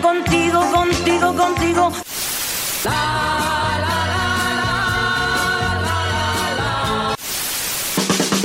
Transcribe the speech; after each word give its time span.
contigo, 0.00 0.60
contigo, 0.72 1.34
contigo. 1.34 1.92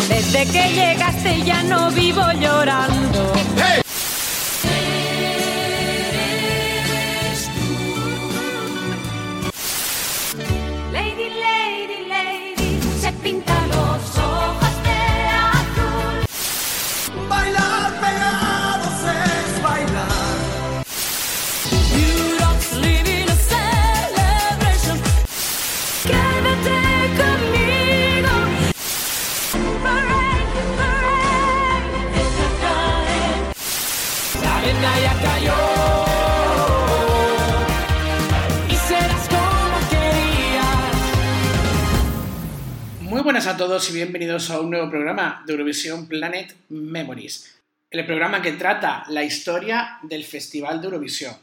Desde 0.09 0.45
que 0.45 0.73
llegaste 0.73 1.41
ya 1.43 1.63
no 1.63 1.91
vivo 1.91 2.21
llorando. 2.39 3.34
Muy 43.01 43.21
buenas 43.21 43.47
a 43.47 43.55
todos 43.55 43.89
y 43.89 43.93
bienvenidos 43.93 44.49
a 44.49 44.59
un 44.59 44.71
nuevo 44.71 44.89
programa 44.89 45.43
de 45.45 45.53
Eurovisión 45.53 46.07
Planet 46.07 46.55
Memories, 46.69 47.61
el 47.89 48.05
programa 48.05 48.41
que 48.41 48.53
trata 48.53 49.05
la 49.09 49.23
historia 49.23 49.99
del 50.03 50.23
Festival 50.23 50.81
de 50.81 50.87
Eurovisión. 50.87 51.35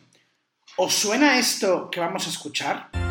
¿Os 0.77 0.93
suena 0.93 1.39
esto 1.39 1.91
que 1.91 2.01
vamos 2.01 2.27
a 2.27 2.31
escuchar? 2.31 3.02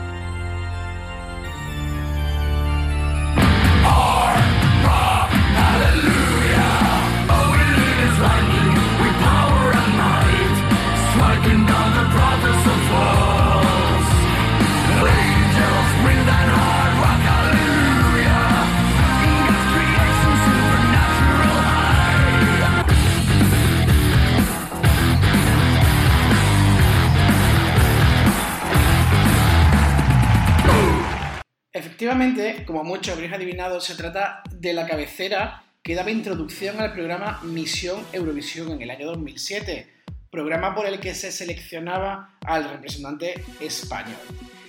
Efectivamente, 32.02 32.66
como 32.66 32.84
muchos 32.84 33.14
habréis 33.14 33.32
adivinado, 33.32 33.80
se 33.80 33.94
trata 33.94 34.42
de 34.50 34.74
la 34.74 34.88
cabecera 34.88 35.62
que 35.84 35.94
daba 35.94 36.10
introducción 36.10 36.80
al 36.80 36.94
programa 36.94 37.40
Misión 37.44 38.04
Eurovisión 38.12 38.72
en 38.72 38.82
el 38.82 38.90
año 38.90 39.06
2007, 39.06 39.88
programa 40.32 40.74
por 40.74 40.88
el 40.88 41.00
que 41.00 41.14
se 41.14 41.32
seleccionaba 41.32 42.40
al 42.44 42.68
representante 42.72 43.36
español. 43.60 44.18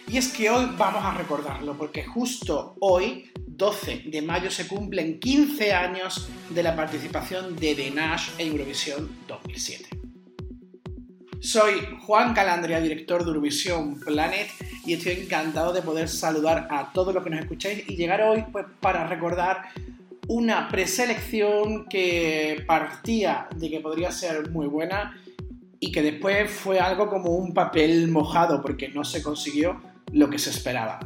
Y 0.09 0.19
es 0.19 0.29
que 0.29 0.51
hoy 0.51 0.75
vamos 0.77 1.03
a 1.03 1.15
recordarlo, 1.15 1.75
porque 1.75 2.05
justo 2.05 2.77
hoy, 2.81 3.33
12 3.47 4.03
de 4.09 4.21
mayo, 4.21 4.51
se 4.51 4.69
cumplen 4.69 5.19
15 5.19 5.73
años 5.73 6.29
de 6.51 6.63
la 6.63 6.77
participación 6.77 7.57
de 7.57 7.75
The 7.75 7.93
Nash 7.93 8.29
en 8.37 8.49
Eurovisión 8.49 9.11
2007. 9.27 10.02
Soy 11.43 11.73
Juan 12.07 12.35
Calandria, 12.35 12.81
director 12.81 13.25
de 13.25 13.31
Eurovisión 13.31 13.99
Planet, 13.99 14.47
y 14.87 14.93
estoy 14.93 15.15
encantado 15.15 15.73
de 15.73 15.83
poder 15.83 16.09
saludar 16.09 16.69
a 16.71 16.93
todos 16.93 17.13
los 17.13 17.25
que 17.25 17.31
nos 17.31 17.41
escucháis 17.41 17.83
y 17.89 17.97
llegar 17.97 18.23
hoy 18.23 18.45
pues, 18.53 18.65
para 18.81 19.09
recordar 19.09 19.63
una 20.29 20.69
preselección 20.69 21.87
que 21.89 22.63
partía 22.65 23.49
de 23.57 23.69
que 23.69 23.81
podría 23.81 24.13
ser 24.13 24.51
muy 24.51 24.69
buena 24.69 25.21
y 25.81 25.91
que 25.91 26.03
después 26.03 26.49
fue 26.49 26.79
algo 26.79 27.11
como 27.11 27.31
un 27.31 27.53
papel 27.53 28.07
mojado 28.07 28.63
porque 28.63 28.89
no 28.91 29.03
se 29.03 29.21
consiguió 29.21 29.83
lo 30.13 30.31
que 30.31 30.39
se 30.39 30.51
esperaba. 30.51 31.01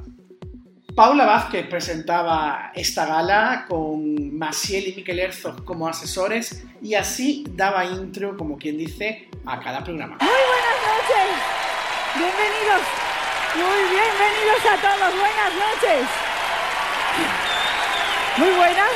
Paula 0.94 1.24
Vázquez 1.24 1.66
presentaba 1.66 2.72
esta 2.74 3.06
gala 3.06 3.64
con 3.68 4.36
Maciel 4.36 4.88
y 4.88 4.96
Miquel 4.96 5.18
Herzog 5.18 5.64
como 5.64 5.88
asesores 5.88 6.62
y 6.82 6.92
así 6.92 7.44
daba 7.54 7.86
intro, 7.86 8.36
como 8.36 8.58
quien 8.58 8.76
dice, 8.76 9.28
a 9.46 9.60
cada 9.60 9.82
programa. 9.82 10.16
Muy 10.20 10.28
buenas 10.28 10.78
noches. 10.90 11.28
Bienvenidos. 12.16 12.82
Muy 13.54 13.80
bienvenidos 13.90 14.60
a 14.66 14.76
todos. 14.80 15.14
Buenas 15.18 15.52
noches. 15.54 16.08
Muy 18.38 18.50
buenas. 18.50 18.90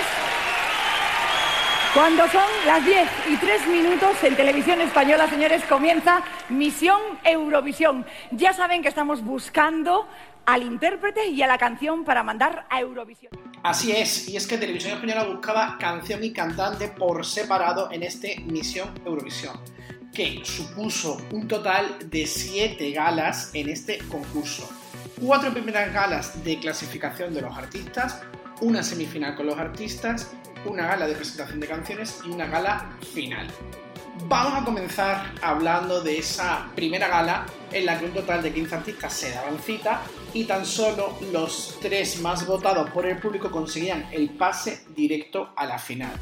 Cuando 1.95 2.29
son 2.29 2.45
las 2.67 2.85
10 2.85 3.09
y 3.31 3.37
3 3.37 3.67
minutos 3.67 4.23
en 4.23 4.37
televisión 4.37 4.81
española, 4.81 5.29
señores, 5.29 5.65
comienza 5.65 6.23
Misión 6.49 7.01
Eurovisión. 7.25 8.07
Ya 8.31 8.53
saben 8.53 8.81
que 8.83 8.89
estamos 8.89 9.25
buscando 9.25 10.07
al 10.47 10.63
intérprete 10.63 11.27
y 11.27 11.43
a 11.43 11.49
la 11.49 11.59
canción 11.59 12.05
para 12.05 12.23
mandar 12.23 12.67
a 12.71 12.81
Eurovisión. 12.81 13.33
Así 13.63 13.93
es, 13.93 14.29
y 14.29 14.37
es 14.37 14.47
que 14.47 14.57
Televisión 14.57 14.95
Española 14.95 15.25
buscaba 15.25 15.77
canción 15.79 16.23
y 16.23 16.33
cantante 16.33 16.89
por 16.89 17.27
separado 17.27 17.91
en 17.91 18.05
este 18.05 18.39
Misión 18.47 18.89
Eurovisión, 19.05 19.61
que 20.15 20.41
supuso 20.45 21.19
un 21.33 21.47
total 21.47 21.99
de 22.11 22.27
7 22.27 22.91
galas 22.93 23.51
en 23.55 23.69
este 23.69 23.99
concurso. 24.09 24.69
Cuatro 25.21 25.53
primeras 25.53 25.93
galas 25.93 26.43
de 26.45 26.59
clasificación 26.59 27.35
de 27.35 27.43
los 27.43 27.57
artistas, 27.57 28.23
una 28.61 28.83
semifinal 28.83 29.37
con 29.37 29.47
los 29.47 29.59
artistas, 29.59 30.33
una 30.65 30.87
gala 30.87 31.07
de 31.07 31.15
presentación 31.15 31.61
de 31.61 31.67
canciones 31.67 32.21
y 32.25 32.31
una 32.31 32.47
gala 32.47 32.91
final. 33.13 33.47
Vamos 34.29 34.61
a 34.61 34.65
comenzar 34.65 35.33
hablando 35.41 36.03
de 36.03 36.19
esa 36.19 36.69
primera 36.75 37.09
gala 37.09 37.47
en 37.73 37.87
la 37.87 37.99
que 37.99 38.05
un 38.05 38.13
total 38.13 38.43
de 38.43 38.53
15 38.53 38.75
artistas 38.75 39.13
se 39.13 39.31
daban 39.31 39.59
cita 39.59 40.03
y 40.35 40.45
tan 40.45 40.67
solo 40.67 41.19
los 41.33 41.79
tres 41.81 42.21
más 42.21 42.47
votados 42.47 42.91
por 42.91 43.07
el 43.07 43.17
público 43.19 43.51
conseguían 43.51 44.07
el 44.13 44.31
pase 44.31 44.85
directo 44.95 45.53
a 45.57 45.65
la 45.65 45.79
final. 45.79 46.13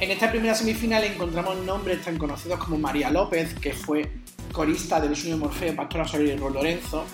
En 0.00 0.10
esta 0.10 0.30
primera 0.30 0.54
semifinal 0.54 1.04
encontramos 1.04 1.58
nombres 1.58 2.02
tan 2.02 2.16
conocidos 2.16 2.58
como 2.58 2.78
María 2.78 3.10
López, 3.10 3.52
que 3.52 3.74
fue 3.74 4.10
corista 4.50 4.98
del 4.98 5.14
Sueño 5.14 5.36
Morfeo, 5.36 5.76
Pastora 5.76 6.08
Soler 6.08 6.28
y 6.28 6.36
Ron 6.38 6.54
Lorenzo. 6.54 7.04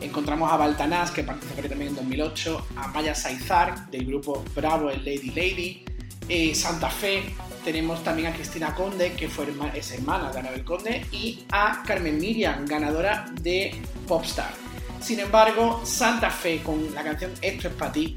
Encontramos 0.00 0.52
a 0.52 0.56
Baltanás, 0.56 1.10
que 1.10 1.24
participó 1.24 1.68
también 1.68 1.88
en 1.88 1.96
2008, 1.96 2.66
a 2.76 2.86
Maya 2.88 3.16
Saizar, 3.16 3.90
del 3.90 4.06
grupo 4.06 4.44
Bravo, 4.54 4.90
el 4.90 5.04
Lady 5.04 5.30
Lady, 5.30 5.84
eh, 6.28 6.54
Santa 6.54 6.88
Fe, 6.88 7.24
tenemos 7.64 8.04
también 8.04 8.28
a 8.28 8.32
Cristina 8.32 8.72
Conde, 8.76 9.14
que 9.14 9.24
es 9.24 9.90
hermana 9.90 10.30
de 10.30 10.38
Anabel 10.38 10.62
Conde, 10.64 11.04
y 11.10 11.44
a 11.50 11.82
Carmen 11.84 12.16
Miriam, 12.16 12.64
ganadora 12.64 13.26
de 13.42 13.74
Popstar. 14.06 14.52
Sin 15.00 15.18
embargo, 15.18 15.80
Santa 15.84 16.30
Fe 16.30 16.62
con 16.62 16.94
la 16.94 17.02
canción 17.02 17.32
Esto 17.42 17.66
es 17.66 17.74
para 17.74 17.90
ti, 17.90 18.16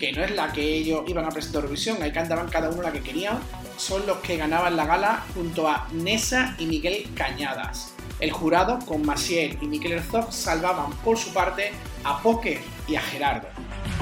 que 0.00 0.12
no 0.12 0.24
es 0.24 0.34
la 0.34 0.50
que 0.50 0.62
ellos 0.62 1.02
iban 1.06 1.26
a 1.26 1.28
presentar 1.28 1.62
Eurovisión, 1.62 2.02
ahí 2.02 2.10
cantaban 2.10 2.48
cada 2.48 2.70
uno 2.70 2.80
la 2.80 2.90
que 2.90 3.02
querían, 3.02 3.38
son 3.76 4.06
los 4.06 4.16
que 4.18 4.38
ganaban 4.38 4.74
la 4.74 4.86
gala 4.86 5.24
junto 5.34 5.68
a 5.68 5.86
Nessa 5.92 6.56
y 6.58 6.64
Miguel 6.64 7.06
Cañadas. 7.14 7.92
El 8.18 8.32
jurado, 8.32 8.78
con 8.86 9.04
Maciel 9.04 9.58
y 9.60 9.66
Miquel 9.66 9.92
Herzog, 9.92 10.32
salvaban 10.32 10.90
por 11.04 11.18
su 11.18 11.32
parte 11.34 11.72
a 12.02 12.20
Poker 12.22 12.60
y 12.88 12.96
a 12.96 13.02
Gerardo. 13.02 13.48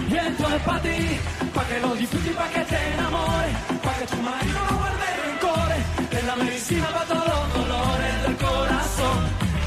Y 0.08 0.16
esto 0.16 0.48
es 0.54 0.62
para 0.62 0.80
ti, 0.80 1.18
para 1.52 1.68
que 1.68 1.80
lo 1.80 1.94
disfrutes 1.94 2.30
y 2.30 2.34
para 2.34 2.50
que 2.50 2.60
te 2.60 2.94
enamores, 2.94 3.56
para 3.82 3.98
que 3.98 4.06
tu 4.06 4.16
marido 4.16 4.58
no 4.70 4.78
guarde 4.78 5.06
rencores, 5.26 6.12
es 6.12 6.24
la 6.24 6.36
medicina 6.36 6.88
para 6.92 7.04
todos 7.06 7.26
los 7.26 7.54
dolores 7.54 8.22
del 8.22 8.36
corazón. 8.36 9.18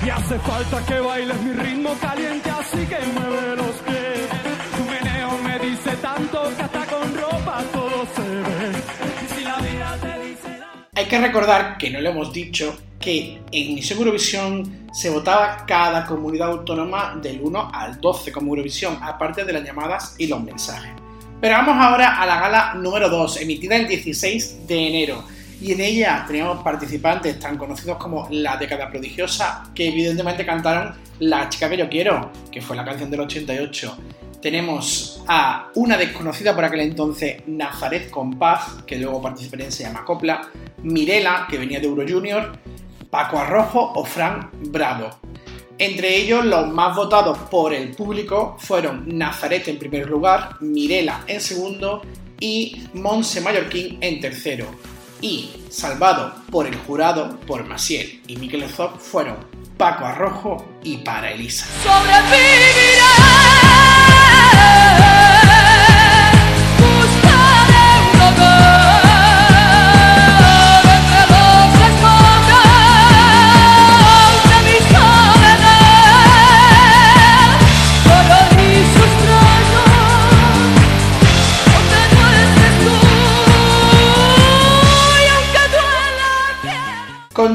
Y 0.06 0.10
hace 0.10 0.40
falta 0.40 0.86
que 0.86 1.00
bailes 1.00 1.42
mi 1.42 1.52
ritmo 1.52 1.94
caliente, 2.00 2.50
así 2.50 2.86
que 2.88 3.00
mueve 3.20 3.56
los 3.58 3.76
pies. 3.86 4.41
Tanto 6.02 6.44
que 6.50 6.94
con 6.94 7.16
ropa 7.16 7.64
todo 7.72 8.08
se 8.16 8.22
ve. 8.22 9.44
La 9.44 9.58
vida 9.58 9.98
te. 10.02 11.00
Hay 11.00 11.06
que 11.06 11.20
recordar, 11.20 11.78
que 11.78 11.90
no 11.90 12.02
lo 12.02 12.10
hemos 12.10 12.34
dicho, 12.34 12.78
que 13.00 13.40
en 13.52 13.76
Misión 13.76 14.00
Eurovisión 14.00 14.88
se 14.92 15.10
votaba 15.10 15.66
cada 15.66 16.06
comunidad 16.06 16.50
autónoma 16.50 17.18
del 17.22 17.40
1 17.42 17.72
al 17.74 18.02
12 18.02 18.32
como 18.32 18.52
Eurovisión, 18.52 18.98
aparte 19.02 19.46
de 19.46 19.54
las 19.54 19.64
llamadas 19.64 20.16
y 20.18 20.28
los 20.28 20.44
mensajes. 20.44 20.92
Pero 21.40 21.56
vamos 21.56 21.76
ahora 21.78 22.22
a 22.22 22.26
la 22.26 22.40
gala 22.40 22.74
número 22.76 23.10
2, 23.10 23.42
emitida 23.42 23.76
el 23.76 23.88
16 23.88 24.68
de 24.68 24.88
enero. 24.88 25.24
Y 25.60 25.74
en 25.74 25.82
ella 25.82 26.24
teníamos 26.28 26.64
participantes 26.64 27.40
tan 27.40 27.58
conocidos 27.58 27.98
como 27.98 28.28
La 28.32 28.58
Década 28.58 28.90
Prodigiosa, 28.90 29.64
que 29.74 29.88
evidentemente 29.88 30.46
cantaron 30.46 30.96
La 31.20 31.50
chica 31.50 31.70
que 31.70 31.78
yo 31.78 31.88
quiero, 31.88 32.32
que 32.52 32.62
fue 32.62 32.76
la 32.76 32.84
canción 32.84 33.10
del 33.10 33.22
88. 33.22 33.98
Tenemos 34.42 35.22
a 35.28 35.70
una 35.76 35.98
desconocida 35.98 36.56
por 36.56 36.66
aquel 36.66 36.82
entonces, 36.82 37.44
Nazaret 37.46 38.10
Compaz, 38.10 38.84
que 38.88 38.98
luego 38.98 39.22
participaría 39.22 39.66
en 39.66 39.72
Se 39.72 39.84
llama 39.84 40.04
Copla, 40.04 40.50
Mirela, 40.82 41.46
que 41.50 41.60
venía 41.60 41.80
de 41.80 41.86
Euro 41.86 42.04
Junior, 42.08 42.58
Paco 43.10 43.38
Arrojo 43.38 43.92
o 43.96 44.04
Fran 44.04 44.50
Bravo. 44.70 45.10
Entre 45.78 46.16
ellos, 46.16 46.46
los 46.46 46.68
más 46.70 46.96
votados 46.96 47.38
por 47.50 47.74
el 47.74 47.92
público 47.92 48.56
fueron 48.60 49.18
Nazaret 49.18 49.68
en 49.68 49.78
primer 49.78 50.10
lugar, 50.10 50.58
Mirela 50.60 51.24
en 51.28 51.42
segundo 51.42 52.02
y 52.40 52.84
Monse 52.94 53.42
Mallorquín 53.42 53.98
en 54.02 54.20
tercero. 54.20 54.66
Y 55.22 55.52
salvado 55.70 56.34
por 56.52 56.66
el 56.66 56.76
jurado, 56.76 57.40
por 57.42 57.66
Maciel 57.66 58.22
y 58.28 58.38
Miquel 58.38 58.68
Zop, 58.70 58.98
fueron 58.98 59.38
Paco 59.78 60.06
Arrojo 60.06 60.66
y 60.84 60.98
Para 60.98 61.32
Elisa. 61.32 61.68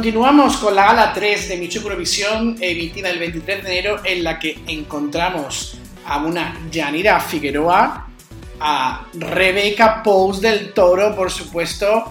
Continuamos 0.06 0.58
con 0.58 0.76
la 0.76 0.86
gala 0.86 1.12
3 1.12 1.48
de 1.48 1.56
Michu 1.56 1.80
Eurovisión, 1.80 2.56
emitida 2.60 3.10
el 3.10 3.18
23 3.18 3.64
de 3.64 3.68
enero, 3.68 4.00
en 4.04 4.22
la 4.22 4.38
que 4.38 4.56
encontramos 4.68 5.78
a 6.06 6.18
una 6.18 6.60
Yanira 6.70 7.18
Figueroa, 7.18 8.06
a 8.60 9.06
Rebeca 9.14 10.04
Pous 10.04 10.40
del 10.40 10.72
Toro, 10.72 11.16
por 11.16 11.28
supuesto, 11.32 12.04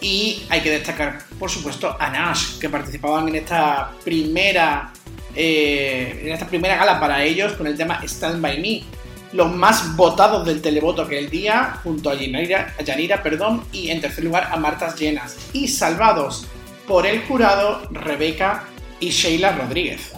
y 0.00 0.42
hay 0.48 0.62
que 0.62 0.70
destacar, 0.70 1.18
por 1.38 1.50
supuesto, 1.50 1.94
a 2.00 2.08
Nash, 2.08 2.58
que 2.58 2.70
participaban 2.70 3.28
en 3.28 3.34
esta 3.34 3.90
primera, 4.02 4.90
eh, 5.36 6.20
en 6.22 6.32
esta 6.32 6.46
primera 6.46 6.76
gala 6.76 6.98
para 6.98 7.22
ellos 7.22 7.52
con 7.52 7.66
el 7.66 7.76
tema 7.76 8.00
Stand 8.04 8.40
By 8.40 8.58
Me. 8.58 8.84
Los 9.34 9.54
más 9.54 9.94
votados 9.96 10.46
del 10.46 10.62
televoto 10.62 11.02
aquel 11.02 11.28
día, 11.28 11.78
junto 11.84 12.08
a 12.08 12.14
Yanira, 12.14 12.74
Yanira 12.82 13.22
perdón, 13.22 13.64
y 13.70 13.90
en 13.90 14.00
tercer 14.00 14.24
lugar 14.24 14.48
a 14.50 14.56
Martas 14.56 14.98
Llenas. 14.98 15.36
Y 15.52 15.68
salvados 15.68 16.46
por 16.86 17.06
el 17.06 17.22
jurado 17.22 17.86
Rebeca 17.90 18.64
y 19.00 19.10
Sheila 19.10 19.52
Rodríguez. 19.52 20.13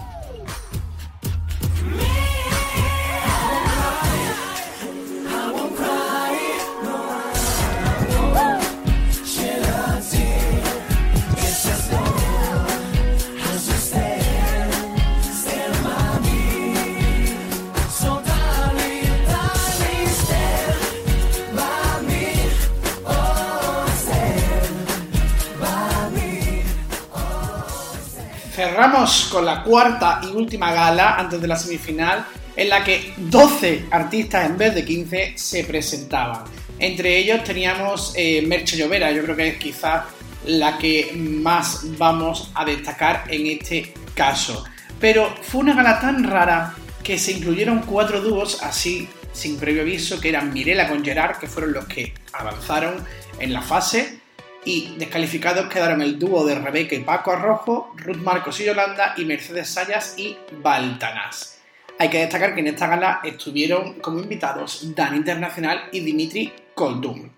Cerramos 28.57 29.29
con 29.31 29.45
la 29.45 29.61
cuarta 29.61 30.19
y 30.23 30.35
última 30.35 30.73
gala 30.73 31.13
antes 31.17 31.39
de 31.39 31.47
la 31.47 31.55
semifinal, 31.55 32.25
en 32.55 32.69
la 32.69 32.83
que 32.83 33.13
12 33.15 33.85
artistas 33.91 34.47
en 34.47 34.57
vez 34.57 34.73
de 34.73 34.83
15 34.83 35.33
se 35.35 35.63
presentaban. 35.63 36.43
Entre 36.79 37.19
ellos 37.19 37.43
teníamos 37.43 38.13
eh, 38.15 38.41
Merche 38.47 38.75
Llovera, 38.75 39.11
yo 39.11 39.21
creo 39.21 39.35
que 39.35 39.49
es 39.49 39.57
quizás 39.57 40.05
la 40.47 40.79
que 40.79 41.11
más 41.15 41.81
vamos 41.99 42.49
a 42.55 42.65
destacar 42.65 43.25
en 43.29 43.45
este 43.45 43.93
caso. 44.15 44.65
Pero 44.99 45.35
fue 45.43 45.61
una 45.61 45.75
gala 45.75 45.99
tan 45.99 46.23
rara 46.23 46.73
que 47.03 47.19
se 47.19 47.33
incluyeron 47.33 47.81
cuatro 47.81 48.21
dúos 48.21 48.63
así, 48.63 49.07
sin 49.33 49.59
previo 49.59 49.83
aviso, 49.83 50.19
que 50.19 50.29
eran 50.29 50.51
Mirela 50.51 50.89
con 50.89 51.05
Gerard, 51.05 51.37
que 51.37 51.45
fueron 51.45 51.73
los 51.73 51.85
que 51.85 52.11
avanzaron 52.33 53.05
en 53.39 53.53
la 53.53 53.61
fase 53.61 54.19
y 54.67 54.95
descalificados 54.97 55.67
quedaron 55.67 56.01
el 56.01 56.19
dúo 56.19 56.45
de 56.45 56.55
Rebeca 56.55 56.93
y 56.93 56.99
Paco 56.99 57.31
Arrojo, 57.31 57.93
Ruth 57.95 58.17
Marcos 58.17 58.59
y 58.59 58.65
Yolanda 58.65 59.13
y 59.15 59.23
Mercedes 59.23 59.69
Sayas 59.69 60.15
y 60.17 60.35
Baltanás. 60.61 61.61
Hay 61.97 62.09
que 62.09 62.19
destacar 62.19 62.53
que 62.53 62.59
en 62.59 62.67
esta 62.67 62.87
gala 62.87 63.21
estuvieron 63.23 63.93
como 64.01 64.19
invitados 64.19 64.93
Dan 64.93 65.15
Internacional 65.15 65.83
y 65.93 66.01
Dimitri 66.01 66.51
Koldum, 66.75 67.29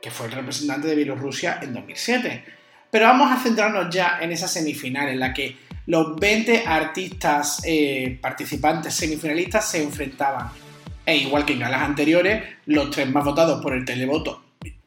que 0.00 0.10
fue 0.10 0.28
el 0.28 0.32
representante 0.32 0.88
de 0.88 0.96
Bielorrusia 0.96 1.58
en 1.60 1.74
2007. 1.74 2.42
Pero 2.90 3.04
vamos 3.04 3.30
a 3.30 3.36
centrarnos 3.36 3.94
ya 3.94 4.16
en 4.22 4.32
esa 4.32 4.48
semifinal 4.48 5.10
en 5.10 5.20
la 5.20 5.34
que 5.34 5.58
los 5.88 6.16
20 6.16 6.64
artistas 6.66 7.60
eh, 7.66 8.18
participantes 8.18 8.94
semifinalistas 8.94 9.68
se 9.68 9.82
enfrentaban. 9.82 10.48
E 11.04 11.18
igual 11.18 11.44
que 11.44 11.52
en 11.52 11.58
galas 11.58 11.82
anteriores, 11.82 12.42
los 12.64 12.90
tres 12.90 13.10
más 13.10 13.26
votados 13.26 13.60
por 13.62 13.74
el 13.74 13.84
televoto 13.84 14.41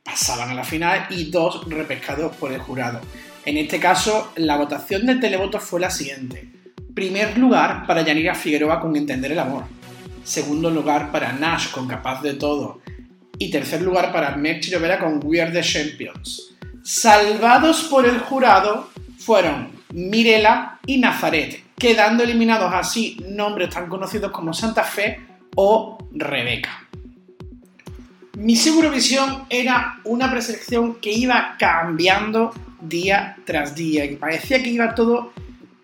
pasaban 0.05 0.51
a 0.51 0.53
la 0.53 0.63
final 0.63 1.07
y 1.09 1.31
dos 1.31 1.67
repescados 1.67 2.35
por 2.35 2.53
el 2.53 2.59
jurado. 2.59 3.01
En 3.43 3.57
este 3.57 3.79
caso, 3.79 4.31
la 4.35 4.55
votación 4.55 5.05
del 5.05 5.19
televoto 5.19 5.59
fue 5.59 5.79
la 5.79 5.89
siguiente. 5.89 6.47
Primer 6.93 7.37
lugar 7.37 7.85
para 7.87 8.03
Yanira 8.03 8.35
Figueroa 8.35 8.79
con 8.79 8.95
Entender 8.95 9.31
el 9.31 9.39
Amor. 9.39 9.63
Segundo 10.23 10.69
lugar 10.69 11.11
para 11.11 11.33
Nash 11.33 11.71
con 11.71 11.87
Capaz 11.87 12.21
de 12.21 12.35
Todo. 12.35 12.81
Y 13.37 13.51
tercer 13.51 13.81
lugar 13.81 14.13
para 14.13 14.35
Merchi 14.35 14.69
Llovera 14.69 14.99
con 14.99 15.19
We 15.23 15.41
Are 15.41 15.51
the 15.51 15.61
Champions. 15.61 16.55
Salvados 16.83 17.83
por 17.85 18.05
el 18.05 18.19
jurado 18.19 18.89
fueron 19.17 19.71
Mirela 19.91 20.79
y 20.85 20.99
Nazaret, 20.99 21.63
quedando 21.77 22.23
eliminados 22.23 22.71
así 22.73 23.17
nombres 23.27 23.71
tan 23.71 23.89
conocidos 23.89 24.31
como 24.31 24.53
Santa 24.53 24.83
Fe 24.83 25.19
o 25.55 25.97
Rebeca. 26.13 26.84
Mi 28.45 28.55
Eurovisión 28.63 29.45
era 29.49 29.97
una 30.03 30.29
preselección 30.29 30.97
que 31.01 31.11
iba 31.11 31.55
cambiando 31.57 32.53
día 32.79 33.37
tras 33.43 33.73
día, 33.73 34.05
y 34.05 34.17
parecía 34.17 34.61
que 34.61 34.69
iba 34.69 34.93
todo 34.93 35.33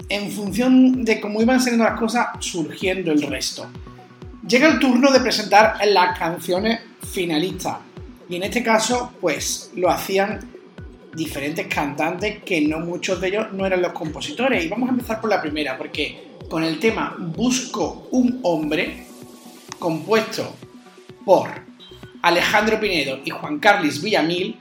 en 0.08 0.30
función 0.30 1.04
de 1.04 1.20
cómo 1.20 1.42
iban 1.42 1.60
saliendo 1.60 1.86
las 1.86 1.98
cosas, 1.98 2.28
surgiendo 2.40 3.12
el 3.12 3.24
resto. 3.24 3.66
Llega 4.48 4.68
el 4.68 4.78
turno 4.78 5.12
de 5.12 5.22
presentar 5.22 5.80
las 5.88 6.20
canciones 6.20 6.82
finalistas, 7.12 7.78
y 8.30 8.36
en 8.36 8.44
este 8.44 8.62
caso, 8.62 9.12
pues 9.20 9.72
lo 9.76 9.90
hacían 9.90 10.42
diferentes 11.16 11.66
cantantes 11.66 12.44
que 12.44 12.62
no 12.62 12.80
muchos 12.80 13.20
de 13.20 13.30
ellos 13.30 13.48
no 13.54 13.66
eran 13.66 13.82
los 13.82 13.94
compositores. 13.94 14.64
Y 14.64 14.68
vamos 14.68 14.88
a 14.88 14.92
empezar 14.92 15.20
por 15.20 15.32
la 15.32 15.42
primera, 15.42 15.80
porque 15.80 16.38
con 16.48 16.64
el 16.64 16.78
tema 16.78 17.16
Busco 17.18 18.08
un 18.12 18.40
hombre, 18.44 19.08
compuesto 19.80 20.56
por 21.26 21.71
Alejandro 22.22 22.80
Pinedo 22.80 23.20
y 23.26 23.32
Juan 23.32 23.60
Carlos 23.60 24.02
Villamil, 24.02 24.60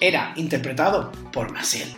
era 0.00 0.32
interpretado 0.36 1.12
por 1.32 1.52
Maciel. 1.52 1.94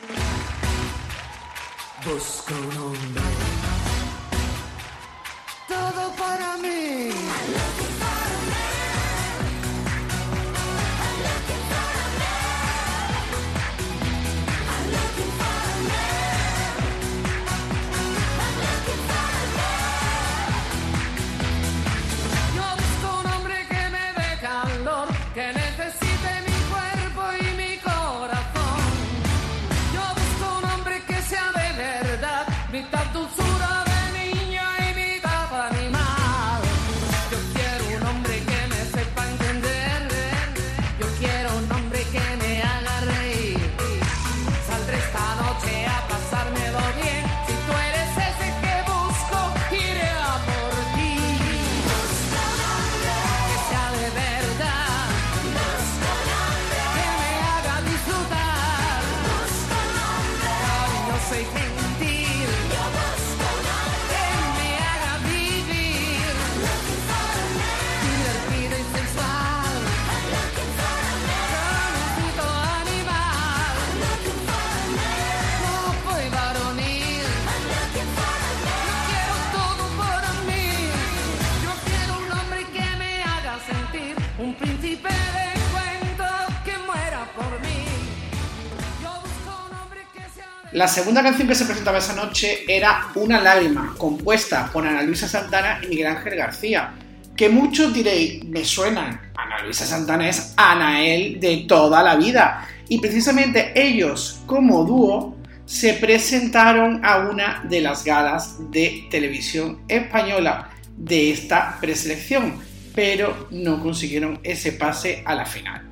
La 90.80 90.88
segunda 90.88 91.22
canción 91.22 91.46
que 91.46 91.54
se 91.54 91.66
presentaba 91.66 91.98
esa 91.98 92.14
noche 92.14 92.64
era 92.66 93.08
Una 93.14 93.38
lágrima, 93.38 93.94
compuesta 93.98 94.70
por 94.72 94.86
Ana 94.86 95.02
Luisa 95.02 95.28
Santana 95.28 95.78
y 95.82 95.88
Miguel 95.88 96.06
Ángel 96.06 96.34
García, 96.36 96.94
que 97.36 97.50
muchos 97.50 97.92
diréis, 97.92 98.42
me 98.46 98.64
suenan, 98.64 99.20
Ana 99.36 99.62
Luisa 99.62 99.84
Santana 99.84 100.26
es 100.26 100.54
Anael 100.56 101.38
de 101.38 101.66
toda 101.68 102.02
la 102.02 102.16
vida, 102.16 102.66
y 102.88 102.98
precisamente 102.98 103.72
ellos 103.74 104.40
como 104.46 104.86
dúo 104.86 105.36
se 105.66 105.92
presentaron 105.92 107.04
a 107.04 107.28
una 107.28 107.62
de 107.68 107.82
las 107.82 108.02
galas 108.02 108.56
de 108.70 109.06
televisión 109.10 109.82
española 109.86 110.70
de 110.96 111.30
esta 111.30 111.76
preselección, 111.78 112.54
pero 112.94 113.48
no 113.50 113.82
consiguieron 113.82 114.40
ese 114.42 114.72
pase 114.72 115.22
a 115.26 115.34
la 115.34 115.44
final. 115.44 115.82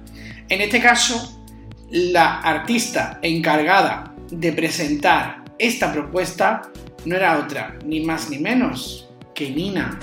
En 0.48 0.62
este 0.62 0.80
caso, 0.80 1.44
la 1.90 2.40
artista 2.40 3.18
encargada 3.20 4.14
de 4.30 4.52
presentar 4.52 5.44
esta 5.58 5.92
propuesta 5.92 6.62
no 7.04 7.16
era 7.16 7.38
otra, 7.38 7.76
ni 7.84 8.00
más 8.00 8.30
ni 8.30 8.38
menos 8.38 9.08
que 9.34 9.50
Nina. 9.50 9.98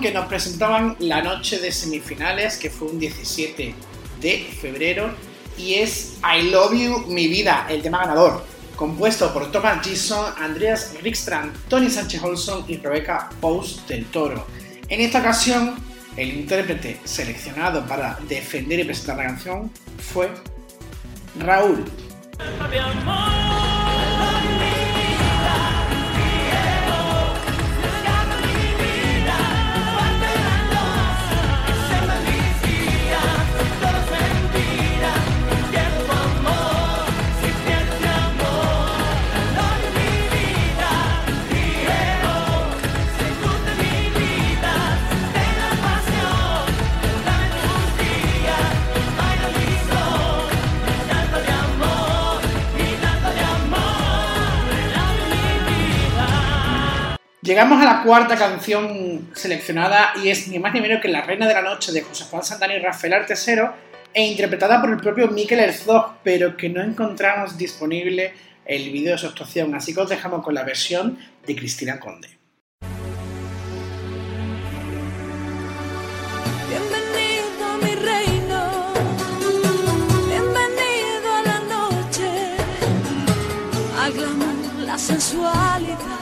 Que 0.00 0.12
nos 0.12 0.26
presentaban 0.26 0.96
la 0.98 1.22
noche 1.22 1.58
de 1.58 1.70
semifinales, 1.70 2.56
que 2.56 2.70
fue 2.70 2.88
un 2.88 2.98
17 2.98 3.74
de 4.20 4.38
febrero, 4.60 5.10
y 5.56 5.74
es 5.74 6.18
I 6.24 6.50
Love 6.50 6.72
You, 6.72 7.04
mi 7.08 7.28
vida, 7.28 7.66
el 7.68 7.82
tema 7.82 7.98
ganador, 7.98 8.44
compuesto 8.74 9.32
por 9.32 9.52
Thomas 9.52 9.86
Gison, 9.86 10.32
Andreas 10.38 10.94
Rickstrand, 11.02 11.54
Tony 11.68 11.90
Sánchez 11.90 12.22
Olson 12.22 12.64
y 12.68 12.78
Rebecca 12.78 13.28
Post 13.40 13.88
del 13.88 14.06
Toro. 14.06 14.46
En 14.88 15.00
esta 15.00 15.20
ocasión, 15.20 15.74
el 16.16 16.30
intérprete 16.30 16.98
seleccionado 17.04 17.86
para 17.86 18.18
defender 18.28 18.80
y 18.80 18.84
presentar 18.84 19.18
la 19.18 19.24
canción 19.24 19.70
fue 19.98 20.30
Raúl. 21.38 21.84
Llegamos 57.50 57.82
a 57.82 57.84
la 57.84 58.02
cuarta 58.04 58.36
canción 58.36 59.28
seleccionada 59.34 60.12
y 60.22 60.28
es 60.28 60.46
ni 60.46 60.60
más 60.60 60.72
ni 60.72 60.80
menos 60.80 61.02
que 61.02 61.08
La 61.08 61.22
Reina 61.22 61.48
de 61.48 61.54
la 61.54 61.62
Noche 61.62 61.90
de 61.90 62.02
José 62.02 62.26
Juan 62.30 62.44
Santana 62.44 62.76
y 62.76 62.78
Rafael 62.78 63.12
Artesero 63.12 63.74
e 64.14 64.22
interpretada 64.24 64.80
por 64.80 64.88
el 64.88 64.98
propio 64.98 65.26
Mikel 65.26 65.58
Herzog, 65.58 66.18
pero 66.22 66.56
que 66.56 66.68
no 66.68 66.80
encontramos 66.80 67.58
disponible 67.58 68.34
el 68.64 68.92
vídeo 68.92 69.10
de 69.10 69.18
su 69.18 69.26
actuación, 69.26 69.74
así 69.74 69.92
que 69.92 69.98
os 69.98 70.08
dejamos 70.08 70.44
con 70.44 70.54
la 70.54 70.62
versión 70.62 71.18
de 71.44 71.56
Cristina 71.56 71.98
Conde. 71.98 72.38
Bienvenido 76.68 77.66
a 77.66 77.76
mi 77.78 77.94
reino, 77.96 78.92
bienvenido 80.28 81.34
a 81.34 81.42
la 81.42 81.58
noche, 81.68 82.54
la 84.86 84.96
sensualidad 84.96 86.19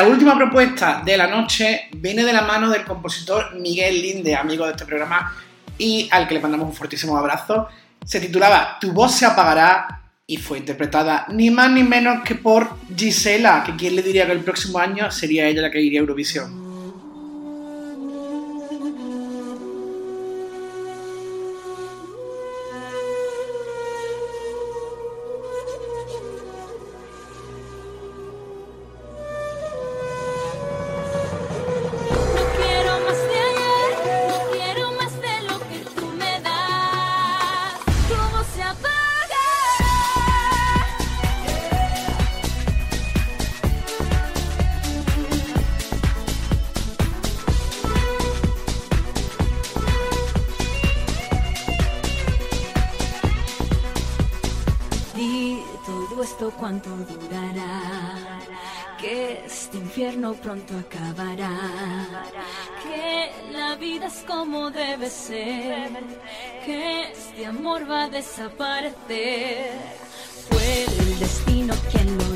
La 0.00 0.08
última 0.08 0.34
propuesta 0.34 1.02
de 1.04 1.14
la 1.14 1.26
noche 1.26 1.90
viene 1.94 2.24
de 2.24 2.32
la 2.32 2.40
mano 2.40 2.70
del 2.70 2.84
compositor 2.84 3.54
Miguel 3.60 4.00
Linde, 4.00 4.34
amigo 4.34 4.64
de 4.64 4.70
este 4.70 4.86
programa 4.86 5.36
y 5.76 6.08
al 6.10 6.26
que 6.26 6.32
le 6.32 6.40
mandamos 6.40 6.68
un 6.68 6.74
fortísimo 6.74 7.18
abrazo. 7.18 7.68
Se 8.02 8.18
titulaba 8.18 8.78
Tu 8.80 8.92
voz 8.92 9.14
se 9.14 9.26
apagará 9.26 10.00
y 10.26 10.38
fue 10.38 10.56
interpretada 10.56 11.26
ni 11.28 11.50
más 11.50 11.70
ni 11.70 11.82
menos 11.82 12.22
que 12.22 12.34
por 12.34 12.78
Gisela, 12.96 13.62
que 13.62 13.76
quien 13.76 13.94
le 13.94 14.00
diría 14.00 14.24
que 14.24 14.32
el 14.32 14.40
próximo 14.40 14.78
año 14.78 15.10
sería 15.10 15.46
ella 15.46 15.60
la 15.60 15.70
que 15.70 15.82
iría 15.82 16.00
a 16.00 16.04
Eurovisión. 16.04 16.69
Cuánto 56.70 56.90
durará, 56.90 58.38
que 59.00 59.42
este 59.44 59.78
infierno 59.78 60.34
pronto 60.34 60.72
acabará, 60.78 61.50
que 62.80 63.52
la 63.52 63.74
vida 63.74 64.06
es 64.06 64.22
como 64.24 64.70
debe 64.70 65.10
ser, 65.10 65.90
que 66.64 67.10
este 67.10 67.44
amor 67.46 67.90
va 67.90 68.04
a 68.04 68.08
desaparecer. 68.08 69.72
Fue 70.48 70.84
el 70.84 71.18
destino 71.18 71.74
quien 71.90 72.16
lo 72.18 72.28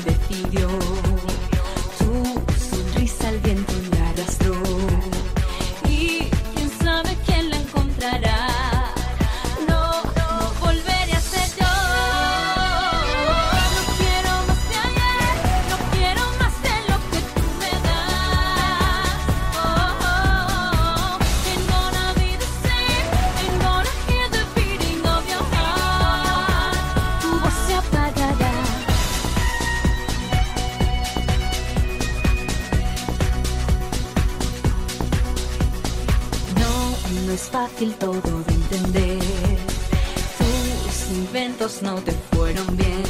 fueron 42.55 42.77
bien. 42.77 43.03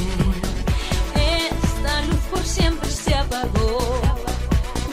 Esta 1.14 2.00
luz 2.02 2.20
por 2.30 2.42
siempre 2.42 2.88
se 2.90 3.14
apagó. 3.14 4.00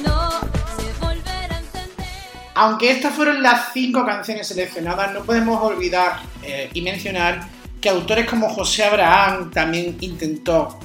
No 0.03 0.31
se 0.77 1.05
volverá 1.05 1.57
a. 1.57 2.53
Aunque 2.55 2.91
estas 2.91 3.13
fueron 3.13 3.41
las 3.41 3.73
cinco 3.73 4.05
canciones 4.05 4.47
seleccionadas, 4.47 5.13
no 5.13 5.23
podemos 5.23 5.61
olvidar 5.61 6.21
eh, 6.43 6.69
y 6.73 6.81
mencionar 6.81 7.47
que 7.81 7.89
autores 7.89 8.29
como 8.29 8.49
José 8.49 8.85
Abraham 8.85 9.51
también 9.51 9.97
intentó 9.99 10.79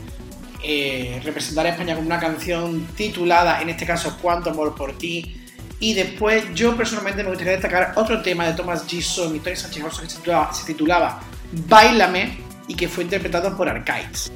eh, 0.62 1.20
representar 1.25 1.66
a 1.66 1.70
España 1.70 1.94
con 1.94 2.06
una 2.06 2.18
canción 2.18 2.87
titulada, 2.96 3.60
en 3.60 3.68
este 3.68 3.87
caso, 3.87 4.16
Cuánto 4.20 4.50
amor 4.50 4.75
por 4.75 4.96
ti. 4.96 5.34
Y 5.80 5.94
después, 5.94 6.42
yo 6.54 6.76
personalmente 6.76 7.22
me 7.22 7.28
gustaría 7.28 7.52
destacar 7.52 7.92
otro 7.94 8.20
tema 8.20 8.46
de 8.46 8.54
Thomas 8.54 8.84
Gison 8.84 9.37
y 9.37 9.38
Tony 9.38 9.54
Sánchez 9.54 9.84
Orso 9.84 10.02
que 10.02 10.10
se 10.10 10.16
titulaba, 10.16 10.52
se 10.52 10.66
titulaba 10.66 11.20
Báilame 11.68 12.48
y 12.68 12.75
que 12.75 12.87
fue 12.88 13.04
interpretado 13.04 13.56
por 13.56 13.68
Arcades. 13.68 14.30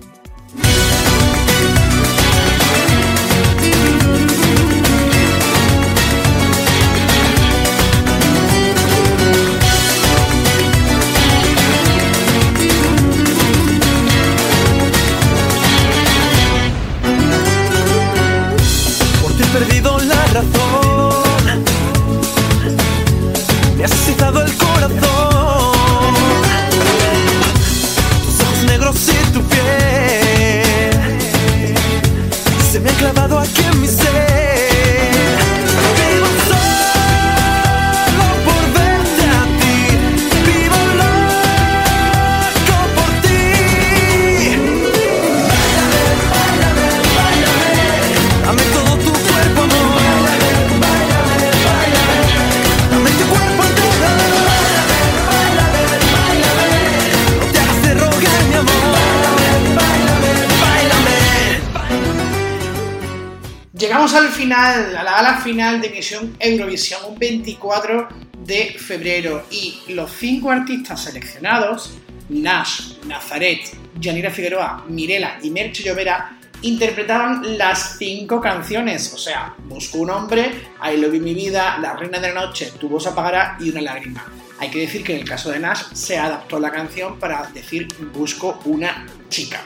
Llegamos 64.03 64.21
al 64.21 64.33
final, 64.33 64.97
a 64.97 65.05
la 65.05 65.13
gala 65.13 65.39
final 65.39 65.81
de 65.81 65.89
Misión 65.89 66.37
Eurovisión, 66.41 67.03
un 67.07 67.17
24 67.21 68.09
de 68.37 68.75
febrero, 68.77 69.47
y 69.49 69.79
los 69.91 70.11
cinco 70.11 70.51
artistas 70.51 71.05
seleccionados, 71.05 71.99
Nash, 72.29 72.95
Nazaret, 73.07 73.61
Yanira 74.01 74.33
Figueroa, 74.33 74.87
Mirela 74.89 75.39
y 75.41 75.51
Merche 75.51 75.85
Llovera, 75.85 76.37
interpretaban 76.63 77.57
las 77.57 77.97
cinco 77.97 78.41
canciones, 78.41 79.13
o 79.15 79.19
sea, 79.19 79.55
Busco 79.69 79.99
un 79.99 80.11
hombre, 80.11 80.51
I 80.83 80.97
Love 80.97 81.21
Mi 81.21 81.33
Vida, 81.33 81.79
La 81.79 81.95
Reina 81.95 82.19
de 82.19 82.35
la 82.35 82.47
Noche, 82.47 82.73
Tu 82.81 82.89
voz 82.89 83.07
apagará 83.07 83.57
y 83.61 83.71
Una 83.71 83.83
lágrima. 83.83 84.27
Hay 84.59 84.69
que 84.69 84.81
decir 84.81 85.05
que 85.05 85.15
en 85.15 85.21
el 85.21 85.29
caso 85.29 85.53
de 85.53 85.61
Nash 85.61 85.93
se 85.93 86.19
adaptó 86.19 86.59
la 86.59 86.73
canción 86.73 87.21
para 87.21 87.49
decir 87.55 87.87
Busco 88.13 88.61
una 88.65 89.07
chica. 89.29 89.63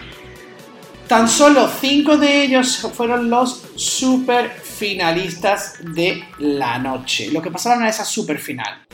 Tan 1.09 1.29
solo 1.29 1.69
cinco 1.69 2.17
de 2.17 2.43
ellos 2.43 2.79
fueron 2.93 3.31
los 3.31 3.63
super 3.77 4.51
finalistas 4.51 5.75
de 5.81 6.25
la 6.39 6.81
noche, 6.81 7.31
lo 7.31 7.41
que 7.41 7.53
pasaron 7.53 7.85
a 7.85 7.89
esa 7.89 8.05
super 8.05 8.41
final. 8.41 8.85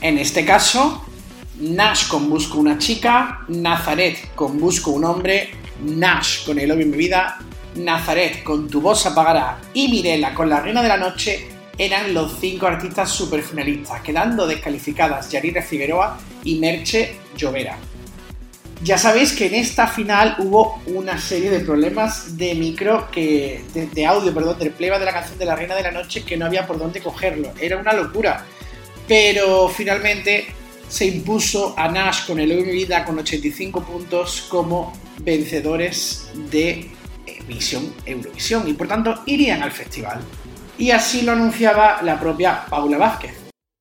En 0.00 0.18
este 0.18 0.44
caso, 0.44 1.04
Nash 1.58 2.06
con 2.06 2.30
Busco 2.30 2.58
una 2.58 2.78
chica, 2.78 3.40
Nazaret 3.48 4.34
con 4.36 4.60
Busco 4.60 4.92
un 4.92 5.04
hombre, 5.04 5.50
Nash 5.84 6.44
con 6.46 6.60
El 6.60 6.70
Obvio 6.70 6.84
en 6.84 6.90
mi 6.92 6.96
vida, 6.96 7.38
Nazaret 7.74 8.44
con 8.44 8.68
Tu 8.68 8.80
voz 8.80 9.04
apagará 9.06 9.58
y 9.74 9.88
Mirela 9.88 10.34
con 10.34 10.48
La 10.48 10.60
Reina 10.60 10.80
de 10.80 10.88
la 10.88 10.96
Noche 10.96 11.48
eran 11.76 12.14
los 12.14 12.38
cinco 12.40 12.68
artistas 12.68 13.10
super 13.10 13.42
finalistas, 13.42 14.00
quedando 14.02 14.46
descalificadas 14.46 15.28
Yarira 15.32 15.62
Figueroa 15.62 16.18
y 16.44 16.54
Merche 16.60 17.16
Llovera. 17.36 17.76
Ya 18.82 18.96
sabéis 18.96 19.32
que 19.32 19.46
en 19.46 19.54
esta 19.54 19.88
final 19.88 20.36
hubo 20.38 20.80
una 20.86 21.18
serie 21.18 21.50
de 21.50 21.60
problemas 21.60 22.36
de 22.36 22.54
micro 22.54 23.10
que. 23.10 23.64
de, 23.74 24.06
audio, 24.06 24.32
perdón, 24.32 24.58
del 24.58 24.70
playback 24.70 25.00
de 25.00 25.04
la 25.04 25.12
canción 25.12 25.38
de 25.38 25.44
la 25.44 25.56
Reina 25.56 25.74
de 25.74 25.82
la 25.82 25.90
Noche 25.90 26.24
que 26.24 26.36
no 26.36 26.46
había 26.46 26.66
por 26.66 26.78
dónde 26.78 27.00
cogerlo. 27.00 27.52
Era 27.60 27.76
una 27.76 27.92
locura. 27.92 28.44
Pero 29.08 29.68
finalmente 29.68 30.46
se 30.88 31.06
impuso 31.06 31.74
a 31.76 31.88
Nash 31.88 32.26
con 32.26 32.38
el 32.38 32.48
Mi 32.64 32.72
Vida 32.72 33.04
con 33.04 33.18
85 33.18 33.82
puntos 33.82 34.46
como 34.48 34.92
vencedores 35.20 36.30
de 36.50 36.90
Misión 37.48 37.92
Eurovisión 38.06 38.68
y 38.68 38.74
por 38.74 38.86
tanto 38.86 39.22
irían 39.26 39.62
al 39.62 39.72
festival. 39.72 40.20
Y 40.76 40.92
así 40.92 41.22
lo 41.22 41.32
anunciaba 41.32 42.00
la 42.02 42.20
propia 42.20 42.64
Paula 42.66 42.98
Vázquez. 42.98 43.32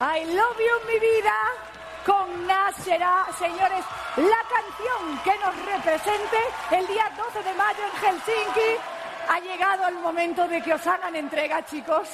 I 0.01 0.25
love 0.25 0.57
you, 0.57 0.88
mi 0.88 0.99
vida. 0.99 1.76
Con 2.07 2.47
será, 2.83 3.27
señores, 3.37 3.83
la 4.15 4.41
canción 4.47 5.19
que 5.25 5.37
nos 5.39 5.55
represente 5.65 6.37
el 6.71 6.87
día 6.87 7.11
12 7.17 7.43
de 7.43 7.53
mayo 7.53 7.83
en 7.83 7.99
Helsinki. 7.99 8.81
Ha 9.29 9.39
llegado 9.41 9.87
el 9.89 9.95
momento 9.95 10.47
de 10.47 10.61
que 10.61 10.73
os 10.73 10.87
hagan 10.87 11.15
entrega, 11.17 11.65
chicos, 11.65 12.07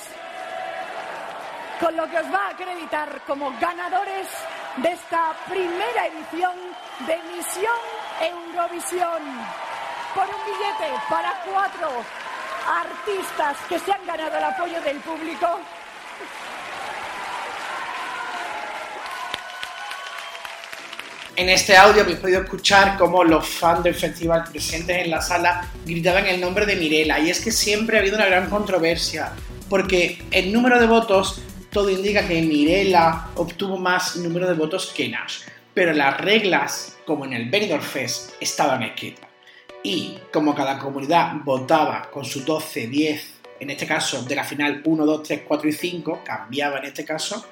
con 1.79 1.95
lo 1.95 2.09
que 2.09 2.17
os 2.17 2.33
va 2.33 2.47
a 2.47 2.49
acreditar 2.49 3.21
como 3.27 3.53
ganadores 3.59 4.27
de 4.77 4.91
esta 4.93 5.35
primera 5.47 6.07
edición 6.07 6.55
de 7.05 7.17
Misión 7.35 7.81
Eurovisión. 8.19 9.21
Por 10.15 10.25
un 10.25 10.45
billete 10.45 11.01
para 11.07 11.39
cuatro 11.45 11.89
artistas 12.67 13.57
que 13.69 13.77
se 13.77 13.91
han 13.91 14.05
ganado 14.07 14.37
el 14.37 14.43
apoyo 14.43 14.81
del 14.81 14.97
público. 15.01 15.59
En 21.35 21.49
este 21.49 21.75
audio 21.75 22.03
habéis 22.03 22.19
podido 22.19 22.43
escuchar 22.43 22.95
cómo 22.95 23.23
los 23.23 23.47
fans 23.47 23.83
del 23.83 23.95
festival 23.95 24.43
presentes 24.51 25.03
en 25.03 25.09
la 25.09 25.19
sala 25.19 25.67
gritaban 25.83 26.27
el 26.27 26.39
nombre 26.39 26.67
de 26.67 26.75
Mirela. 26.75 27.19
Y 27.19 27.31
es 27.31 27.43
que 27.43 27.51
siempre 27.51 27.97
ha 27.97 28.01
habido 28.01 28.17
una 28.17 28.27
gran 28.27 28.51
controversia, 28.51 29.31
porque 29.67 30.21
el 30.29 30.53
número 30.53 30.79
de 30.79 30.85
votos 30.85 31.41
todo 31.71 31.89
indica 31.89 32.27
que 32.27 32.39
Mirela 32.39 33.29
obtuvo 33.33 33.77
más 33.77 34.15
número 34.17 34.47
de 34.47 34.53
votos 34.53 34.93
que 34.95 35.09
Nash. 35.09 35.39
Pero 35.73 35.91
las 35.93 36.21
reglas, 36.21 36.97
como 37.03 37.25
en 37.25 37.33
el 37.33 37.49
Benidorm 37.49 37.81
Fest, 37.81 38.33
estaban 38.39 38.83
escritas. 38.83 39.27
Y 39.81 40.19
como 40.31 40.53
cada 40.53 40.77
comunidad 40.77 41.33
votaba 41.43 42.11
con 42.11 42.25
su 42.25 42.45
12, 42.45 42.85
10, 42.85 43.33
en 43.59 43.71
este 43.71 43.87
caso 43.87 44.21
de 44.21 44.35
la 44.35 44.43
final 44.43 44.83
1, 44.85 45.03
2, 45.03 45.23
3, 45.23 45.41
4 45.47 45.67
y 45.67 45.73
5, 45.73 46.21
cambiaba 46.23 46.77
en 46.77 46.85
este 46.85 47.03
caso, 47.03 47.43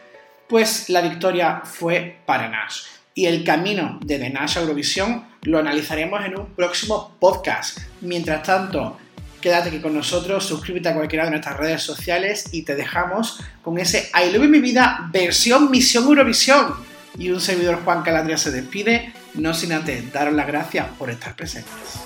pues 0.48 0.88
la 0.90 1.02
victoria 1.02 1.64
fue 1.66 2.20
para 2.28 2.48
Nash. 2.48 3.01
Y 3.14 3.26
el 3.26 3.44
camino 3.44 4.00
de 4.06 4.20
The 4.20 4.30
Nash 4.30 4.58
Eurovisión 4.58 5.26
lo 5.42 5.60
analizaremos 5.60 6.24
en 6.26 6.40
un 6.40 6.46
próximo 6.48 7.16
podcast. 7.20 7.80
Mientras 8.00 8.44
tanto, 8.44 8.98
quédate 9.42 9.70
aquí 9.70 9.80
con 9.80 9.94
nosotros, 9.94 10.46
suscríbete 10.46 10.90
a 10.90 10.94
cualquiera 10.94 11.26
de 11.26 11.32
nuestras 11.32 11.58
redes 11.58 11.84
sociales 11.84 12.46
y 12.54 12.64
te 12.64 12.76
dejamos 12.76 13.42
con 13.62 13.78
ese 13.78 14.10
I 14.14 14.32
Love 14.32 14.48
Mi 14.48 14.60
Vida 14.60 15.10
versión 15.12 15.70
Misión 15.70 16.06
Eurovisión. 16.06 16.76
Y 17.18 17.30
un 17.32 17.42
servidor 17.42 17.84
Juan 17.84 18.04
Calatria 18.04 18.38
se 18.38 18.52
despide, 18.52 19.14
no 19.34 19.54
sin 19.54 19.74
antes 19.74 20.14
daros 20.14 20.34
las 20.34 20.48
gracias 20.48 20.88
por 20.98 21.10
estar 21.10 21.36
presentes. 21.36 22.00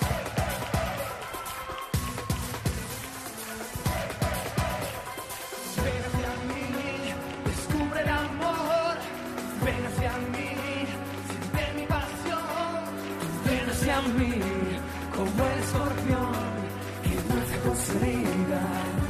como 15.15 15.45
el 15.45 15.59
escorpión 15.59 16.33
que 17.03 17.15
nace 17.33 17.57
con. 17.59 19.04